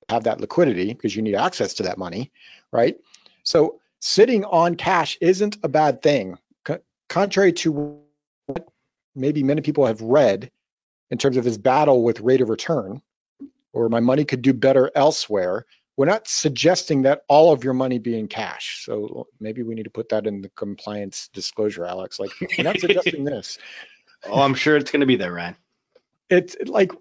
have 0.08 0.24
that 0.24 0.40
liquidity 0.40 0.92
because 0.92 1.14
you 1.14 1.22
need 1.22 1.34
access 1.34 1.74
to 1.74 1.84
that 1.84 1.98
money, 1.98 2.30
right? 2.72 2.96
So 3.42 3.80
sitting 4.00 4.44
on 4.44 4.76
cash 4.76 5.18
isn't 5.20 5.58
a 5.62 5.68
bad 5.68 6.02
thing. 6.02 6.38
Co- 6.64 6.80
contrary 7.08 7.52
to 7.54 8.00
what 8.46 8.68
maybe 9.14 9.42
many 9.42 9.62
people 9.62 9.86
have 9.86 10.00
read 10.00 10.50
in 11.10 11.18
terms 11.18 11.36
of 11.36 11.44
this 11.44 11.56
battle 11.56 12.02
with 12.02 12.20
rate 12.20 12.40
of 12.40 12.48
return, 12.48 13.00
or 13.72 13.88
my 13.88 14.00
money 14.00 14.24
could 14.24 14.42
do 14.42 14.52
better 14.52 14.90
elsewhere, 14.94 15.66
we're 15.96 16.06
not 16.06 16.28
suggesting 16.28 17.02
that 17.02 17.22
all 17.28 17.52
of 17.52 17.64
your 17.64 17.72
money 17.72 17.98
be 17.98 18.18
in 18.18 18.28
cash. 18.28 18.84
So 18.84 19.28
maybe 19.40 19.62
we 19.62 19.74
need 19.74 19.84
to 19.84 19.90
put 19.90 20.10
that 20.10 20.26
in 20.26 20.42
the 20.42 20.50
compliance 20.50 21.28
disclosure, 21.32 21.86
Alex. 21.86 22.20
Like, 22.20 22.30
we're 22.40 22.64
not 22.64 22.78
suggesting 22.78 23.24
this. 23.24 23.58
Oh, 24.24 24.42
I'm 24.42 24.54
sure 24.54 24.76
it's 24.76 24.90
going 24.90 25.00
to 25.00 25.06
be 25.06 25.16
there, 25.16 25.32
Ryan. 25.32 25.56
It's 26.28 26.56
like 26.66 26.92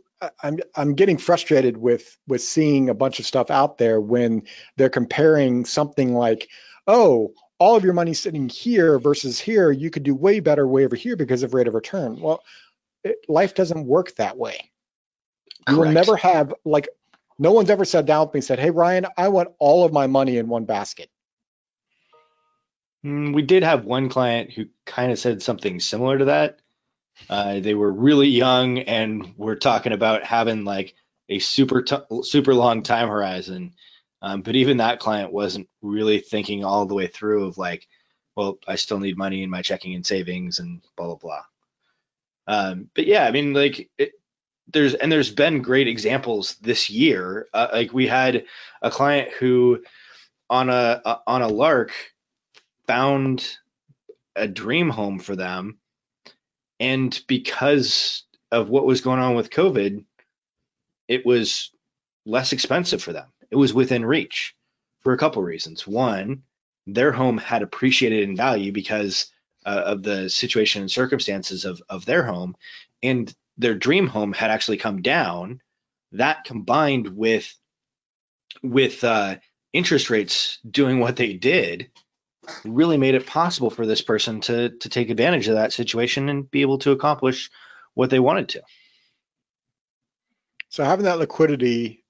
I'm 0.42 0.60
I'm 0.76 0.96
getting 0.96 1.18
frustrated 1.18 1.78
with 1.78 2.18
with 2.28 2.42
seeing 2.42 2.90
a 2.90 2.94
bunch 2.94 3.20
of 3.20 3.26
stuff 3.26 3.52
out 3.52 3.78
there 3.78 4.00
when 4.00 4.44
they're 4.78 4.90
comparing 4.90 5.66
something 5.66 6.14
like, 6.14 6.50
oh, 6.88 7.34
all 7.60 7.76
of 7.76 7.84
your 7.84 7.94
money 7.94 8.14
sitting 8.14 8.50
here 8.50 9.00
versus 9.00 9.40
here, 9.40 9.72
you 9.72 9.90
could 9.90 10.04
do 10.04 10.16
way 10.16 10.40
better 10.40 10.68
way 10.68 10.86
over 10.86 10.96
here 10.96 11.16
because 11.16 11.44
of 11.44 11.54
rate 11.54 11.68
of 11.68 11.74
return. 11.74 12.20
Well, 12.20 12.44
it, 13.04 13.18
life 13.28 13.54
doesn't 13.54 13.86
work 13.86 14.16
that 14.16 14.38
way. 14.38 14.72
You 15.70 15.78
will 15.78 15.92
never 15.92 16.16
have 16.18 16.54
like 16.64 16.88
no 17.40 17.52
one's 17.52 17.70
ever 17.70 17.86
sat 17.86 18.06
down 18.06 18.28
with 18.28 18.34
me 18.34 18.38
and 18.40 18.46
said, 18.46 18.60
"Hey 18.60 18.72
Ryan, 18.72 19.08
I 19.18 19.30
want 19.30 19.50
all 19.60 19.84
of 19.84 19.92
my 19.92 20.08
money 20.08 20.38
in 20.38 20.48
one 20.48 20.66
basket." 20.66 21.10
Mm, 23.06 23.34
we 23.36 23.42
did 23.42 23.64
have 23.64 23.86
one 23.86 24.10
client 24.10 24.52
who 24.52 24.66
kind 24.86 25.12
of 25.12 25.20
said 25.20 25.44
something 25.44 25.80
similar 25.80 26.18
to 26.18 26.26
that. 26.26 26.60
Uh, 27.30 27.60
they 27.60 27.74
were 27.74 27.92
really 27.92 28.28
young 28.28 28.80
and 28.80 29.34
we're 29.38 29.56
talking 29.56 29.94
about 29.94 30.24
having 30.24 30.64
like 30.64 30.94
a 31.30 31.40
super 31.40 31.82
t- 31.82 31.98
super 32.24 32.54
long 32.54 32.84
time 32.84 33.08
horizon. 33.08 33.74
Um, 34.22 34.42
but 34.42 34.56
even 34.56 34.78
that 34.78 35.00
client 35.00 35.32
wasn't 35.32 35.70
really 35.82 36.20
thinking 36.20 36.64
all 36.64 36.86
the 36.86 36.96
way 36.96 37.08
through 37.08 37.46
of 37.46 37.58
like, 37.58 37.88
well, 38.36 38.60
I 38.68 38.76
still 38.76 39.00
need 39.00 39.18
money 39.18 39.44
in 39.44 39.50
my 39.50 39.62
checking 39.62 39.96
and 39.96 40.06
savings 40.06 40.60
and 40.60 40.82
blah 40.98 41.08
blah 41.08 41.16
blah. 41.16 41.44
Um, 42.48 42.90
but 42.94 43.08
yeah, 43.08 43.26
I 43.26 43.32
mean, 43.32 43.54
like 43.54 43.90
it, 43.98 44.12
there's 44.72 44.94
and 44.94 45.12
there's 45.12 45.32
been 45.32 45.62
great 45.62 45.88
examples 45.88 46.56
this 46.56 46.90
year. 46.90 47.48
Uh, 47.54 47.68
like 47.72 47.94
we 47.94 48.08
had 48.08 48.46
a 48.82 48.92
client 48.92 49.32
who 49.40 49.84
on 50.50 50.70
a, 50.70 51.02
a 51.06 51.20
on 51.28 51.42
a 51.42 51.48
lark 51.48 51.92
found 52.88 53.58
a 54.36 54.48
dream 54.48 54.90
home 54.90 55.20
for 55.20 55.36
them 55.36 55.78
and 56.80 57.20
because 57.28 58.24
of 58.52 58.70
what 58.70 58.86
was 58.86 59.02
going 59.02 59.20
on 59.20 59.36
with 59.36 59.50
COVID, 59.50 60.04
it 61.08 61.26
was 61.26 61.72
less 62.26 62.54
expensive 62.54 63.02
for 63.02 63.14
them. 63.14 63.28
It 63.52 63.56
was 63.56 63.74
within 63.74 64.06
reach 64.06 64.56
for 65.02 65.14
a 65.14 65.18
couple 65.18 65.42
of 65.42 65.48
reasons. 65.48 65.86
One, 65.88 66.44
their 66.88 67.12
home 67.12 67.38
had 67.38 67.62
appreciated 67.62 68.24
in 68.24 68.36
value 68.36 68.72
because 68.72 69.32
uh, 69.66 69.84
of 69.86 70.04
the 70.04 70.30
situation 70.30 70.82
and 70.82 70.92
circumstances 70.92 71.66
of, 71.66 71.82
of 71.90 72.06
their 72.06 72.24
home, 72.24 72.56
and 73.02 73.34
their 73.58 73.76
dream 73.76 74.08
home 74.08 74.34
had 74.34 74.52
actually 74.52 74.78
come 74.78 75.02
down. 75.02 75.62
That 76.12 76.44
combined 76.44 77.08
with 77.08 77.54
with 78.62 79.04
uh, 79.04 79.38
interest 79.74 80.10
rates 80.10 80.60
doing 80.70 81.00
what 81.00 81.16
they 81.16 81.34
did, 81.34 81.90
really 82.64 82.98
made 82.98 83.16
it 83.16 83.28
possible 83.28 83.70
for 83.70 83.86
this 83.86 84.02
person 84.02 84.42
to 84.42 84.70
to 84.70 84.90
take 84.90 85.10
advantage 85.10 85.48
of 85.48 85.56
that 85.56 85.74
situation 85.74 86.30
and 86.30 86.50
be 86.50 86.62
able 86.62 86.78
to 86.80 86.92
accomplish 86.92 87.50
what 87.94 88.10
they 88.10 88.20
wanted 88.20 88.50
to. 88.50 88.62
So 90.70 90.84
having 90.84 91.06
that 91.06 91.20
liquidity, 91.20 92.04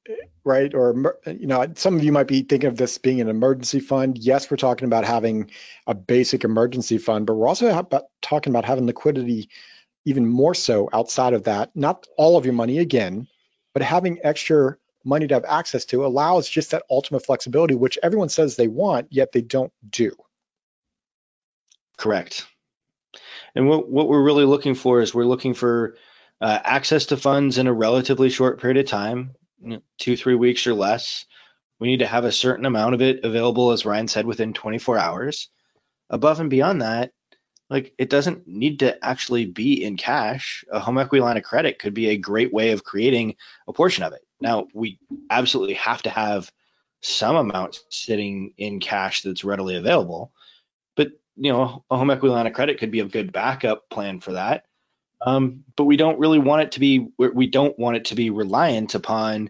right, 0.44 0.74
or 0.74 1.15
you 1.27 1.48
know, 1.48 1.65
some 1.75 1.96
of 1.96 2.04
you 2.04 2.12
might 2.12 2.27
be 2.27 2.42
thinking 2.42 2.68
of 2.68 2.77
this 2.77 2.98
being 2.98 3.22
an 3.22 3.30
emergency 3.30 3.80
fund. 3.80 4.18
Yes, 4.18 4.50
we're 4.50 4.58
talking 4.58 4.88
about 4.88 5.06
having 5.06 5.51
a 5.86 5.94
basic 5.94 6.44
emergency 6.44 6.98
fund, 6.98 7.27
but 7.27 7.36
we're 7.36 7.48
also 7.48 7.70
about, 7.77 8.06
talking 8.22 8.51
about 8.51 8.65
having 8.65 8.88
liquidity 8.88 9.50
even 10.06 10.27
more 10.27 10.56
so 10.56 10.89
outside 10.92 11.34
of 11.34 11.44
that. 11.44 11.75
Not 11.75 12.08
all 12.18 12.38
of 12.38 12.46
your 12.46 12.54
money 12.54 12.80
again, 12.80 13.27
but 13.74 13.84
having 13.84 14.20
extra 14.24 14.77
money 15.04 15.27
to 15.27 15.36
have 15.36 15.46
access 15.46 15.86
to 15.86 16.06
allows 16.06 16.50
just 16.50 16.72
that 16.72 16.84
ultimate 16.89 17.24
flexibility, 17.25 17.75
which 17.75 18.00
everyone 18.01 18.30
says 18.30 18.56
they 18.56 18.68
want, 18.68 19.08
yet 19.12 19.32
they 19.32 19.42
don't 19.42 19.72
do. 19.88 20.12
Correct. 21.98 22.46
And 23.56 23.68
what, 23.68 23.90
what 23.90 24.08
we're 24.10 24.24
really 24.24 24.46
looking 24.46 24.75
for 24.75 25.02
is 25.02 25.14
we're 25.14 25.25
looking 25.25 25.54
for 25.54 25.96
uh, 26.42 26.60
access 26.64 27.08
to 27.08 27.18
funds 27.18 27.58
in 27.58 27.68
a 27.68 27.74
relatively 27.74 28.30
short 28.30 28.60
period 28.60 28.78
of 28.78 28.88
time, 28.88 29.36
two, 29.98 30.18
three 30.18 30.36
weeks 30.36 30.68
or 30.68 30.74
less. 30.74 31.25
We 31.80 31.88
need 31.88 32.00
to 32.00 32.08
have 32.08 32.25
a 32.25 32.32
certain 32.32 32.66
amount 32.66 32.94
of 32.96 33.02
it 33.02 33.24
available, 33.24 33.72
as 33.72 33.86
Ryan 33.86 34.08
said, 34.08 34.25
within 34.25 34.54
24 34.54 34.98
hours. 34.98 35.50
Above 36.10 36.40
and 36.40 36.50
beyond 36.50 36.82
that, 36.82 37.12
like 37.70 37.94
it 37.98 38.10
doesn't 38.10 38.48
need 38.48 38.80
to 38.80 39.04
actually 39.04 39.46
be 39.46 39.84
in 39.84 39.98
cash. 39.98 40.64
A 40.72 40.80
home 40.80 40.98
equity 40.98 41.22
line 41.22 41.38
of 41.38 41.44
credit 41.44 41.80
could 41.80 41.94
be 41.94 42.10
a 42.10 42.18
great 42.18 42.54
way 42.54 42.72
of 42.72 42.84
creating 42.84 43.36
a 43.68 43.74
portion 43.74 44.04
of 44.04 44.14
it. 44.14 44.22
Now, 44.40 44.68
we 44.74 45.00
absolutely 45.30 45.75
have 45.75 46.04
to 46.04 46.10
have 46.10 46.52
some 47.02 47.36
amount 47.36 47.80
sitting 47.90 48.54
in 48.58 48.80
cash 48.80 49.22
that's 49.22 49.44
readily 49.44 49.78
available 49.78 50.32
you 51.36 51.51
know, 51.51 51.84
a 51.89 51.98
home 51.98 52.10
equity 52.10 52.34
line 52.34 52.48
of 52.48 52.54
credit 52.54 52.80
could 52.80 52.92
be 52.92 53.01
a 53.01 53.06
good 53.06 53.32
backup 53.32 53.89
plan 53.89 54.20
for 54.20 54.34
that. 54.34 54.65
Um, 55.22 55.63
but 55.75 55.86
we 55.86 55.98
don't 55.98 56.20
really 56.20 56.39
want 56.39 56.63
it 56.63 56.72
to 56.74 56.80
be, 56.80 57.08
we 57.18 57.48
don't 57.48 57.77
want 57.80 57.98
it 57.98 58.06
to 58.06 58.15
be 58.15 58.30
reliant 58.30 58.96
upon 58.96 59.50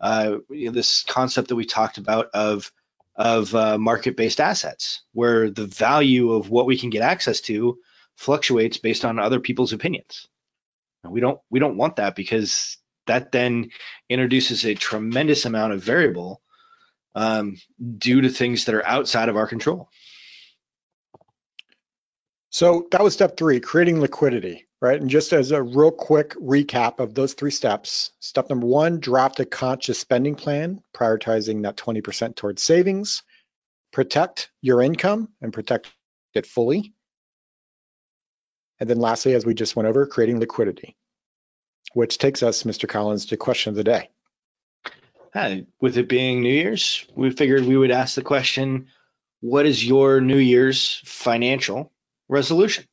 uh, 0.00 0.38
you 0.50 0.66
know, 0.66 0.72
this 0.72 1.02
concept 1.02 1.48
that 1.48 1.56
we 1.56 1.64
talked 1.64 1.98
about 1.98 2.30
of 2.34 2.70
of 3.16 3.54
uh, 3.54 3.78
market-based 3.78 4.40
assets, 4.40 5.02
where 5.12 5.48
the 5.50 5.66
value 5.66 6.32
of 6.32 6.50
what 6.50 6.66
we 6.66 6.76
can 6.76 6.90
get 6.90 7.00
access 7.00 7.40
to 7.40 7.78
fluctuates 8.14 8.76
based 8.76 9.06
on 9.06 9.18
other 9.18 9.40
people's 9.40 9.72
opinions. 9.72 10.28
And 11.02 11.12
we 11.12 11.20
don't 11.20 11.40
we 11.50 11.58
don't 11.58 11.78
want 11.78 11.96
that 11.96 12.14
because 12.14 12.76
that 13.06 13.32
then 13.32 13.70
introduces 14.08 14.64
a 14.64 14.74
tremendous 14.74 15.44
amount 15.44 15.72
of 15.72 15.82
variable 15.82 16.42
um, 17.14 17.56
due 17.98 18.20
to 18.20 18.28
things 18.28 18.66
that 18.66 18.74
are 18.74 18.86
outside 18.86 19.28
of 19.28 19.36
our 19.36 19.46
control. 19.46 19.88
So 22.56 22.86
that 22.90 23.02
was 23.04 23.12
step 23.12 23.36
three, 23.36 23.60
creating 23.60 24.00
liquidity, 24.00 24.66
right? 24.80 24.98
And 24.98 25.10
just 25.10 25.34
as 25.34 25.50
a 25.50 25.62
real 25.62 25.90
quick 25.90 26.30
recap 26.36 27.00
of 27.00 27.12
those 27.12 27.34
three 27.34 27.50
steps, 27.50 28.12
step 28.18 28.48
number 28.48 28.66
one, 28.66 28.98
draft 28.98 29.40
a 29.40 29.44
conscious 29.44 29.98
spending 29.98 30.36
plan, 30.36 30.80
prioritizing 30.94 31.64
that 31.64 31.76
20% 31.76 32.34
towards 32.34 32.62
savings, 32.62 33.22
protect 33.92 34.50
your 34.62 34.80
income 34.80 35.28
and 35.42 35.52
protect 35.52 35.92
it 36.32 36.46
fully. 36.46 36.94
And 38.80 38.88
then 38.88 39.00
lastly, 39.00 39.34
as 39.34 39.44
we 39.44 39.52
just 39.52 39.76
went 39.76 39.90
over, 39.90 40.06
creating 40.06 40.40
liquidity, 40.40 40.96
which 41.92 42.16
takes 42.16 42.42
us, 42.42 42.62
Mr. 42.62 42.88
Collins, 42.88 43.26
to 43.26 43.36
question 43.36 43.68
of 43.68 43.76
the 43.76 43.84
day. 43.84 44.08
Hi, 45.34 45.66
with 45.78 45.98
it 45.98 46.08
being 46.08 46.40
New 46.40 46.54
Year's, 46.54 47.04
we 47.14 47.28
figured 47.32 47.66
we 47.66 47.76
would 47.76 47.90
ask 47.90 48.14
the 48.14 48.22
question, 48.22 48.86
what 49.40 49.66
is 49.66 49.86
your 49.86 50.22
New 50.22 50.38
Year's 50.38 51.02
financial 51.04 51.92
resolution? 52.28 52.84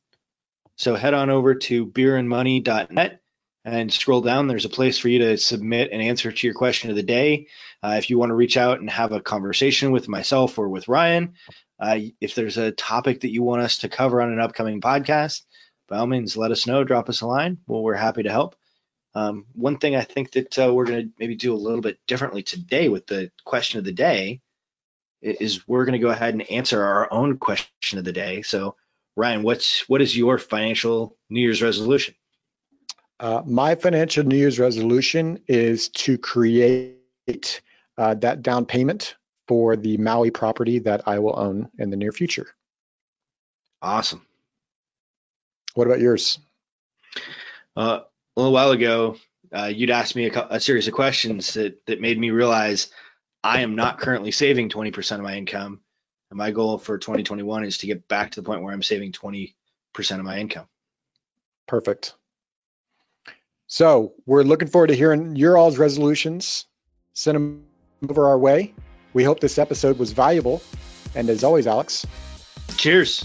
So 0.76 0.94
head 0.94 1.14
on 1.14 1.30
over 1.30 1.54
to 1.54 1.86
beerandmoney.net 1.86 3.20
and 3.64 3.92
scroll 3.92 4.20
down. 4.20 4.46
There's 4.46 4.64
a 4.64 4.70
place 4.70 4.98
for 4.98 5.08
you 5.08 5.20
to 5.20 5.36
submit 5.38 5.92
an 5.92 6.00
answer 6.00 6.30
to 6.30 6.46
your 6.46 6.54
question 6.54 6.90
of 6.90 6.96
the 6.96 7.02
day. 7.02 7.46
Uh, 7.82 7.96
if 7.98 8.10
you 8.10 8.18
want 8.18 8.30
to 8.30 8.34
reach 8.34 8.56
out 8.56 8.80
and 8.80 8.90
have 8.90 9.12
a 9.12 9.20
conversation 9.20 9.92
with 9.92 10.08
myself 10.08 10.58
or 10.58 10.68
with 10.68 10.88
Ryan, 10.88 11.34
uh, 11.80 11.98
if 12.20 12.34
there's 12.34 12.58
a 12.58 12.72
topic 12.72 13.20
that 13.20 13.32
you 13.32 13.42
want 13.42 13.62
us 13.62 13.78
to 13.78 13.88
cover 13.88 14.20
on 14.20 14.32
an 14.32 14.40
upcoming 14.40 14.80
podcast, 14.80 15.42
by 15.88 15.98
all 15.98 16.06
means, 16.06 16.36
let 16.36 16.50
us 16.50 16.66
know. 16.66 16.84
Drop 16.84 17.08
us 17.08 17.20
a 17.20 17.26
line. 17.26 17.58
Well, 17.66 17.82
we're 17.82 17.94
happy 17.94 18.22
to 18.22 18.30
help. 18.30 18.56
Um, 19.14 19.46
one 19.52 19.78
thing 19.78 19.94
I 19.94 20.02
think 20.02 20.32
that 20.32 20.58
uh, 20.58 20.72
we're 20.74 20.86
going 20.86 21.06
to 21.06 21.12
maybe 21.18 21.36
do 21.36 21.54
a 21.54 21.56
little 21.56 21.80
bit 21.80 21.98
differently 22.06 22.42
today 22.42 22.88
with 22.88 23.06
the 23.06 23.30
question 23.44 23.78
of 23.78 23.84
the 23.84 23.92
day 23.92 24.40
is 25.22 25.66
we're 25.68 25.84
going 25.84 25.98
to 25.98 26.04
go 26.04 26.10
ahead 26.10 26.34
and 26.34 26.50
answer 26.50 26.82
our 26.82 27.12
own 27.12 27.38
question 27.38 27.98
of 27.98 28.04
the 28.04 28.12
day. 28.12 28.42
So 28.42 28.76
Ryan, 29.16 29.42
what's 29.42 29.88
what 29.88 30.02
is 30.02 30.16
your 30.16 30.38
financial 30.38 31.16
New 31.30 31.40
Year's 31.40 31.62
resolution? 31.62 32.14
Uh, 33.20 33.42
my 33.46 33.74
financial 33.76 34.24
New 34.24 34.36
Year's 34.36 34.58
resolution 34.58 35.38
is 35.46 35.88
to 35.90 36.18
create 36.18 37.62
uh, 37.96 38.14
that 38.14 38.42
down 38.42 38.66
payment 38.66 39.14
for 39.46 39.76
the 39.76 39.96
Maui 39.98 40.30
property 40.30 40.80
that 40.80 41.02
I 41.06 41.20
will 41.20 41.38
own 41.38 41.68
in 41.78 41.90
the 41.90 41.96
near 41.96 42.12
future. 42.12 42.48
Awesome. 43.80 44.26
What 45.74 45.86
about 45.86 46.00
yours? 46.00 46.38
Uh, 47.76 48.00
a 48.36 48.40
little 48.40 48.52
while 48.52 48.70
ago, 48.70 49.16
uh, 49.54 49.66
you'd 49.66 49.90
asked 49.90 50.16
me 50.16 50.28
a, 50.28 50.46
a, 50.50 50.60
series 50.60 50.88
of 50.88 50.94
questions 50.94 51.54
that, 51.54 51.84
that 51.86 52.00
made 52.00 52.18
me 52.18 52.30
realize 52.30 52.90
I 53.42 53.60
am 53.60 53.76
not 53.76 53.98
currently 53.98 54.30
saving 54.30 54.70
20% 54.70 55.16
of 55.16 55.20
my 55.20 55.36
income 55.36 55.80
and 56.34 56.38
my 56.38 56.50
goal 56.50 56.78
for 56.78 56.98
2021 56.98 57.64
is 57.64 57.78
to 57.78 57.86
get 57.86 58.08
back 58.08 58.32
to 58.32 58.40
the 58.40 58.44
point 58.44 58.62
where 58.62 58.74
I'm 58.74 58.82
saving 58.82 59.12
20% 59.12 59.54
of 60.10 60.24
my 60.24 60.38
income. 60.38 60.66
Perfect. 61.68 62.14
So 63.68 64.14
we're 64.26 64.42
looking 64.42 64.66
forward 64.66 64.88
to 64.88 64.96
hearing 64.96 65.36
your 65.36 65.56
all's 65.56 65.78
resolutions. 65.78 66.66
Send 67.12 67.36
them 67.36 67.64
over 68.08 68.26
our 68.26 68.38
way. 68.38 68.74
We 69.12 69.22
hope 69.22 69.38
this 69.38 69.58
episode 69.58 69.96
was 69.96 70.12
valuable. 70.12 70.60
And 71.14 71.30
as 71.30 71.44
always, 71.44 71.68
Alex. 71.68 72.04
Cheers. 72.76 73.24